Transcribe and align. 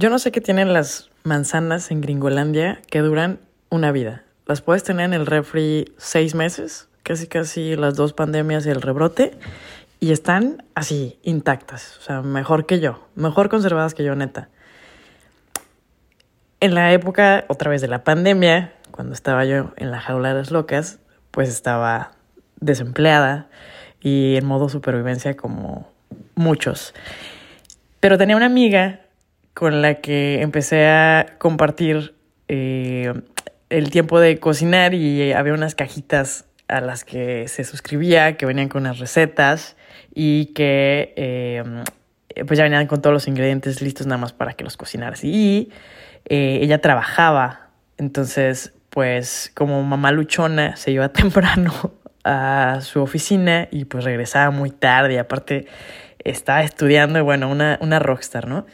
Yo 0.00 0.10
no 0.10 0.20
sé 0.20 0.30
qué 0.30 0.40
tienen 0.40 0.72
las 0.72 1.10
manzanas 1.24 1.90
en 1.90 2.00
Gringolandia 2.00 2.80
que 2.88 3.00
duran 3.00 3.40
una 3.68 3.90
vida. 3.90 4.22
Las 4.46 4.62
puedes 4.62 4.84
tener 4.84 5.06
en 5.06 5.12
el 5.12 5.26
refri 5.26 5.92
seis 5.96 6.36
meses, 6.36 6.88
casi 7.02 7.26
casi 7.26 7.74
las 7.74 7.96
dos 7.96 8.12
pandemias 8.12 8.64
y 8.64 8.70
el 8.70 8.80
rebrote, 8.80 9.36
y 9.98 10.12
están 10.12 10.62
así, 10.76 11.18
intactas. 11.24 11.96
O 11.98 12.02
sea, 12.02 12.22
mejor 12.22 12.64
que 12.64 12.78
yo, 12.78 13.08
mejor 13.16 13.48
conservadas 13.48 13.94
que 13.94 14.04
yo, 14.04 14.14
neta. 14.14 14.50
En 16.60 16.76
la 16.76 16.92
época, 16.92 17.44
otra 17.48 17.68
vez 17.68 17.80
de 17.80 17.88
la 17.88 18.04
pandemia, 18.04 18.74
cuando 18.92 19.14
estaba 19.14 19.44
yo 19.46 19.72
en 19.78 19.90
la 19.90 20.00
jaula 20.00 20.28
de 20.28 20.34
las 20.36 20.52
locas, 20.52 21.00
pues 21.32 21.48
estaba 21.48 22.12
desempleada 22.60 23.48
y 24.00 24.36
en 24.36 24.46
modo 24.46 24.68
supervivencia 24.68 25.36
como 25.36 25.90
muchos. 26.36 26.94
Pero 27.98 28.16
tenía 28.16 28.36
una 28.36 28.46
amiga 28.46 29.00
con 29.58 29.82
la 29.82 29.94
que 29.94 30.40
empecé 30.40 30.86
a 30.86 31.34
compartir 31.38 32.14
eh, 32.46 33.12
el 33.70 33.90
tiempo 33.90 34.20
de 34.20 34.38
cocinar 34.38 34.94
y 34.94 35.32
había 35.32 35.52
unas 35.52 35.74
cajitas 35.74 36.44
a 36.68 36.80
las 36.80 37.02
que 37.02 37.48
se 37.48 37.64
suscribía, 37.64 38.36
que 38.36 38.46
venían 38.46 38.68
con 38.68 38.82
unas 38.82 39.00
recetas 39.00 39.74
y 40.14 40.54
que 40.54 41.12
eh, 41.16 41.64
pues 42.46 42.56
ya 42.56 42.62
venían 42.62 42.86
con 42.86 43.02
todos 43.02 43.12
los 43.12 43.26
ingredientes 43.26 43.82
listos 43.82 44.06
nada 44.06 44.18
más 44.18 44.32
para 44.32 44.52
que 44.52 44.62
los 44.62 44.76
cocinaras. 44.76 45.24
Y 45.24 45.72
eh, 46.26 46.60
ella 46.62 46.80
trabajaba, 46.80 47.70
entonces 47.96 48.74
pues 48.90 49.50
como 49.56 49.82
mamá 49.82 50.12
luchona 50.12 50.76
se 50.76 50.92
iba 50.92 51.08
temprano 51.12 51.72
a 52.22 52.78
su 52.82 53.02
oficina 53.02 53.66
y 53.72 53.86
pues 53.86 54.04
regresaba 54.04 54.52
muy 54.52 54.70
tarde 54.70 55.18
aparte 55.18 55.66
estaba 56.22 56.62
estudiando 56.62 57.18
y 57.18 57.22
bueno, 57.22 57.50
una, 57.50 57.76
una 57.80 57.98
rockstar, 57.98 58.46
¿no? 58.46 58.64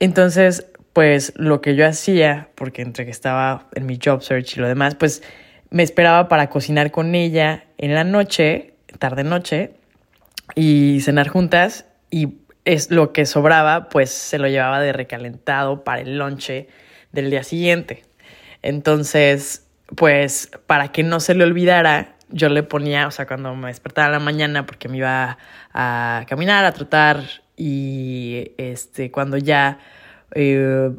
Entonces, 0.00 0.66
pues 0.92 1.32
lo 1.36 1.60
que 1.60 1.76
yo 1.76 1.86
hacía, 1.86 2.48
porque 2.56 2.82
entre 2.82 3.04
que 3.04 3.10
estaba 3.10 3.68
en 3.74 3.86
mi 3.86 3.98
job 4.02 4.22
search 4.22 4.56
y 4.56 4.60
lo 4.60 4.66
demás, 4.66 4.96
pues 4.96 5.22
me 5.70 5.82
esperaba 5.82 6.28
para 6.28 6.48
cocinar 6.48 6.90
con 6.90 7.14
ella 7.14 7.64
en 7.78 7.94
la 7.94 8.02
noche, 8.02 8.74
tarde 8.98 9.22
noche, 9.22 9.74
y 10.54 11.00
cenar 11.02 11.28
juntas 11.28 11.86
y 12.10 12.38
es 12.64 12.90
lo 12.90 13.12
que 13.12 13.24
sobraba, 13.24 13.88
pues 13.88 14.10
se 14.10 14.38
lo 14.38 14.48
llevaba 14.48 14.80
de 14.80 14.92
recalentado 14.92 15.84
para 15.84 16.00
el 16.00 16.18
lonche 16.18 16.68
del 17.12 17.30
día 17.30 17.42
siguiente. 17.42 18.02
Entonces, 18.62 19.66
pues 19.96 20.50
para 20.66 20.88
que 20.92 21.02
no 21.02 21.20
se 21.20 21.34
le 21.34 21.44
olvidara, 21.44 22.16
yo 22.28 22.48
le 22.48 22.62
ponía, 22.62 23.06
o 23.06 23.10
sea, 23.10 23.26
cuando 23.26 23.54
me 23.54 23.68
despertaba 23.68 24.06
en 24.08 24.12
la 24.12 24.18
mañana 24.18 24.66
porque 24.66 24.88
me 24.88 24.98
iba 24.98 25.38
a 25.72 26.24
caminar, 26.28 26.64
a 26.64 26.72
trotar 26.72 27.22
y 27.60 28.52
este, 28.56 29.10
cuando 29.10 29.36
ya, 29.36 29.80
eh, 30.34 30.90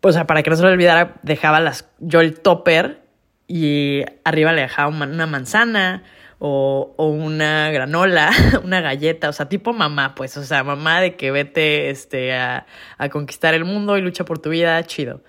o 0.00 0.12
sea, 0.12 0.26
para 0.26 0.42
que 0.42 0.50
no 0.50 0.56
se 0.56 0.62
lo 0.62 0.68
olvidara, 0.68 1.14
dejaba 1.22 1.60
las, 1.60 1.88
yo 2.00 2.20
el 2.20 2.40
topper 2.40 3.02
y 3.46 4.02
arriba 4.24 4.52
le 4.52 4.62
dejaba 4.62 4.88
una 4.88 5.26
manzana 5.28 6.02
o, 6.40 6.92
o, 6.96 7.06
una 7.06 7.70
granola, 7.70 8.32
una 8.64 8.80
galleta, 8.80 9.28
o 9.28 9.32
sea, 9.32 9.48
tipo 9.48 9.72
mamá, 9.72 10.16
pues, 10.16 10.36
o 10.36 10.42
sea, 10.42 10.64
mamá 10.64 11.00
de 11.00 11.14
que 11.14 11.30
vete 11.30 11.90
este, 11.90 12.34
a, 12.34 12.66
a 12.98 13.08
conquistar 13.10 13.54
el 13.54 13.64
mundo 13.64 13.96
y 13.96 14.00
lucha 14.00 14.24
por 14.24 14.40
tu 14.40 14.50
vida, 14.50 14.82
chido. 14.82 15.22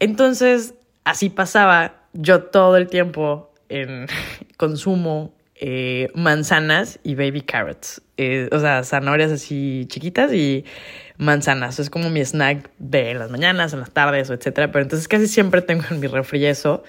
Entonces, 0.00 0.74
así 1.04 1.30
pasaba 1.30 2.02
yo 2.14 2.42
todo 2.42 2.76
el 2.76 2.88
tiempo 2.88 3.54
en 3.68 4.08
consumo 4.56 5.36
eh, 5.62 6.08
manzanas 6.14 6.98
y 7.02 7.14
baby 7.14 7.42
carrots. 7.42 8.00
Eh, 8.16 8.48
o 8.50 8.58
sea, 8.58 8.82
zanahorias 8.82 9.30
así 9.30 9.84
chiquitas 9.88 10.32
y 10.32 10.64
manzanas. 11.18 11.78
Es 11.78 11.90
como 11.90 12.08
mi 12.08 12.24
snack 12.24 12.70
de 12.78 13.12
las 13.12 13.30
mañanas, 13.30 13.74
en 13.74 13.80
las 13.80 13.90
tardes, 13.90 14.30
etcétera. 14.30 14.72
Pero 14.72 14.84
entonces 14.84 15.06
casi 15.06 15.26
siempre 15.28 15.60
tengo 15.60 15.84
en 15.90 16.00
mi 16.00 16.06
refri 16.06 16.46
eso. 16.46 16.82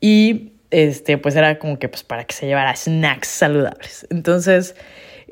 Y 0.00 0.52
este, 0.70 1.18
pues 1.18 1.36
era 1.36 1.58
como 1.58 1.78
que 1.78 1.90
pues 1.90 2.02
para 2.02 2.24
que 2.24 2.34
se 2.34 2.46
llevara 2.46 2.74
snacks 2.74 3.28
saludables. 3.28 4.06
Entonces, 4.08 4.76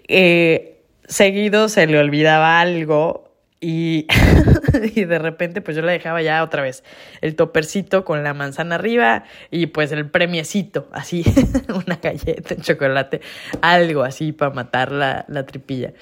eh, 0.09 0.83
seguido 1.07 1.71
se 1.71 1.87
le 1.87 1.99
olvidaba 1.99 2.61
algo 2.61 3.28
y, 3.61 4.07
y, 4.95 5.05
de 5.05 5.19
repente, 5.19 5.61
pues 5.61 5.77
yo 5.77 5.83
le 5.83 5.93
dejaba 5.93 6.23
ya 6.23 6.43
otra 6.43 6.63
vez 6.63 6.85
el 7.21 7.35
topercito 7.35 8.05
con 8.05 8.23
la 8.23 8.35
manzana 8.35 8.77
arriba 8.77 9.25
y 9.51 9.67
pues 9.67 9.91
el 9.93 10.09
premiecito, 10.09 10.89
así, 10.93 11.25
una 11.87 11.97
galleta, 11.97 12.55
un 12.55 12.63
chocolate, 12.63 13.21
algo 13.61 14.03
así 14.03 14.33
para 14.33 14.53
matar 14.53 14.93
la, 14.93 15.25
la 15.29 15.45
tripilla. 15.45 15.93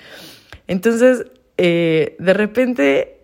Entonces, 0.66 1.26
eh, 1.56 2.16
de 2.18 2.34
repente, 2.34 3.20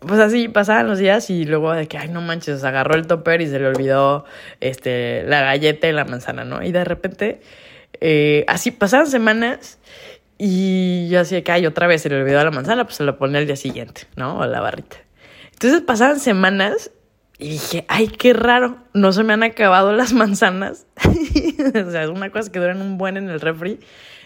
pues 0.00 0.20
así 0.20 0.48
pasaban 0.48 0.86
los 0.86 0.98
días 0.98 1.28
y 1.30 1.44
luego 1.44 1.72
de 1.72 1.88
que, 1.88 1.98
ay, 1.98 2.08
no 2.08 2.20
manches, 2.20 2.62
agarró 2.62 2.94
el 2.94 3.06
topper 3.06 3.40
y 3.40 3.48
se 3.48 3.58
le 3.58 3.66
olvidó 3.66 4.24
este, 4.60 5.24
la 5.24 5.40
galleta 5.40 5.88
y 5.88 5.92
la 5.92 6.04
manzana, 6.04 6.44
¿no? 6.44 6.62
Y 6.62 6.70
de 6.70 6.84
repente, 6.84 7.40
eh, 8.00 8.44
así 8.46 8.70
pasaban 8.70 9.06
semanas 9.06 9.78
y 10.38 11.08
yo 11.08 11.20
así 11.20 11.40
que, 11.42 11.52
ay, 11.52 11.66
otra 11.66 11.86
vez 11.86 12.02
se 12.02 12.08
le 12.08 12.20
olvidó 12.20 12.42
la 12.42 12.50
manzana, 12.50 12.84
pues 12.84 12.96
se 12.96 13.04
la 13.04 13.16
pone 13.16 13.38
al 13.38 13.46
día 13.46 13.56
siguiente, 13.56 14.02
¿no? 14.16 14.38
O 14.38 14.46
la 14.46 14.60
barrita. 14.60 14.96
Entonces 15.52 15.80
pasaban 15.80 16.18
semanas 16.20 16.90
y 17.38 17.50
dije, 17.50 17.84
ay, 17.88 18.08
qué 18.08 18.32
raro, 18.32 18.78
no 18.92 19.12
se 19.12 19.22
me 19.22 19.32
han 19.32 19.42
acabado 19.42 19.92
las 19.92 20.12
manzanas. 20.12 20.86
o 21.04 21.90
sea, 21.90 22.04
es 22.04 22.10
una 22.10 22.30
cosa 22.30 22.50
que 22.50 22.58
duran 22.58 22.80
un 22.80 22.98
buen 22.98 23.16
en 23.16 23.28
el 23.28 23.40
refri 23.40 23.80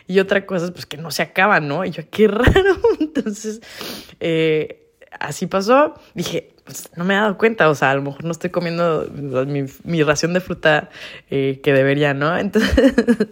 y 0.06 0.20
otra 0.20 0.46
cosa, 0.46 0.72
pues 0.72 0.86
que 0.86 0.96
no 0.96 1.10
se 1.10 1.22
acaban, 1.22 1.68
¿no? 1.68 1.84
Y 1.84 1.90
yo, 1.90 2.02
qué 2.10 2.28
raro. 2.28 2.78
Entonces, 3.00 3.60
eh, 4.20 4.88
así 5.20 5.46
pasó. 5.46 5.94
Dije, 6.14 6.54
pues 6.64 6.90
no 6.96 7.04
me 7.04 7.14
he 7.14 7.16
dado 7.16 7.38
cuenta, 7.38 7.68
o 7.70 7.74
sea, 7.74 7.90
a 7.90 7.94
lo 7.94 8.02
mejor 8.02 8.24
no 8.24 8.30
estoy 8.30 8.50
comiendo 8.50 9.06
mi, 9.12 9.64
mi 9.84 10.02
ración 10.02 10.34
de 10.34 10.40
fruta 10.40 10.90
eh, 11.30 11.60
que 11.62 11.72
debería, 11.72 12.14
¿no? 12.14 12.36
Entonces 12.36 12.94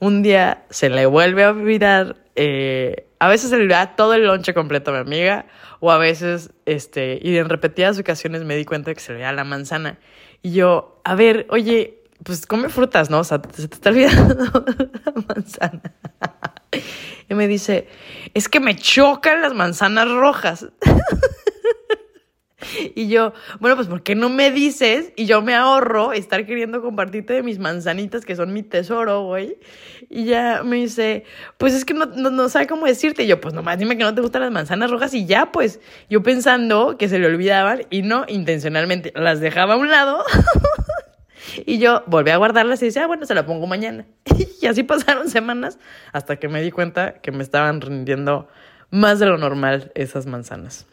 un 0.00 0.22
día 0.22 0.64
se 0.70 0.90
le 0.90 1.06
vuelve 1.06 1.44
a 1.44 1.50
olvidar, 1.50 2.16
eh, 2.36 3.06
a 3.18 3.28
veces 3.28 3.50
se 3.50 3.56
le 3.56 3.62
olvida 3.62 3.96
todo 3.96 4.14
el 4.14 4.24
lonche 4.24 4.54
completo 4.54 4.90
a 4.90 4.94
mi 4.94 5.00
amiga, 5.00 5.46
o 5.80 5.90
a 5.90 5.98
veces, 5.98 6.50
este, 6.66 7.18
y 7.22 7.36
en 7.36 7.48
repetidas 7.48 7.98
ocasiones 7.98 8.44
me 8.44 8.56
di 8.56 8.64
cuenta 8.64 8.90
de 8.90 8.94
que 8.94 9.00
se 9.00 9.12
le 9.12 9.16
olvidaba 9.16 9.36
la 9.36 9.44
manzana. 9.44 9.98
Y 10.42 10.52
yo, 10.52 11.00
a 11.04 11.14
ver, 11.14 11.46
oye, 11.50 12.02
pues 12.22 12.46
come 12.46 12.68
frutas, 12.68 13.10
¿no? 13.10 13.20
O 13.20 13.24
sea, 13.24 13.40
se 13.52 13.68
te 13.68 13.74
está 13.74 13.90
olvidando 13.90 14.34
la 15.04 15.12
manzana. 15.28 15.94
Y 17.28 17.34
me 17.34 17.48
dice, 17.48 17.88
es 18.34 18.48
que 18.48 18.60
me 18.60 18.76
chocan 18.76 19.42
las 19.42 19.54
manzanas 19.54 20.10
rojas. 20.10 20.66
Y 22.94 23.08
yo, 23.08 23.32
bueno, 23.58 23.74
pues 23.74 23.88
¿por 23.88 24.02
qué 24.02 24.14
no 24.14 24.28
me 24.28 24.52
dices? 24.52 25.12
Y 25.16 25.26
yo 25.26 25.42
me 25.42 25.54
ahorro 25.54 26.12
estar 26.12 26.46
queriendo 26.46 26.80
compartirte 26.80 27.32
de 27.32 27.42
mis 27.42 27.58
manzanitas, 27.58 28.24
que 28.24 28.36
son 28.36 28.52
mi 28.52 28.62
tesoro, 28.62 29.24
güey. 29.24 29.58
Y 30.08 30.26
ya 30.26 30.62
me 30.64 30.76
dice, 30.76 31.24
pues 31.58 31.74
es 31.74 31.84
que 31.84 31.92
no, 31.92 32.06
no, 32.06 32.48
sabe 32.48 32.68
cómo 32.68 32.86
decirte. 32.86 33.24
Y 33.24 33.26
yo, 33.26 33.40
pues 33.40 33.52
nomás 33.52 33.78
dime 33.78 33.98
que 33.98 34.04
no 34.04 34.14
te 34.14 34.20
gustan 34.20 34.42
las 34.42 34.52
manzanas 34.52 34.90
rojas 34.90 35.12
y 35.12 35.26
ya, 35.26 35.50
pues. 35.50 35.80
Yo 36.08 36.22
pensando 36.22 36.96
que 36.96 37.08
se 37.08 37.18
le 37.18 37.26
olvidaban 37.26 37.82
y 37.90 38.02
no 38.02 38.24
intencionalmente 38.28 39.12
las 39.16 39.40
dejaba 39.40 39.74
a 39.74 39.76
un 39.76 39.90
lado. 39.90 40.22
y 41.66 41.78
yo 41.78 42.04
volví 42.06 42.30
a 42.30 42.36
guardarlas 42.36 42.80
y 42.82 42.86
decía, 42.86 43.04
ah, 43.04 43.06
bueno, 43.08 43.26
se 43.26 43.34
la 43.34 43.44
pongo 43.44 43.66
mañana. 43.66 44.06
y 44.60 44.66
así 44.66 44.84
pasaron 44.84 45.28
semanas 45.30 45.80
hasta 46.12 46.36
que 46.36 46.48
me 46.48 46.62
di 46.62 46.70
cuenta 46.70 47.14
que 47.14 47.32
me 47.32 47.42
estaban 47.42 47.80
rindiendo 47.80 48.46
más 48.90 49.18
de 49.18 49.26
lo 49.26 49.36
normal 49.36 49.90
esas 49.96 50.26
manzanas. 50.26 50.86